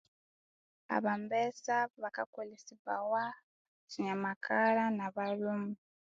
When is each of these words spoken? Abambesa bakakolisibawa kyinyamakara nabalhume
Abambesa 0.95 1.75
bakakolisibawa 2.01 3.23
kyinyamakara 3.89 4.83
nabalhume 4.97 5.73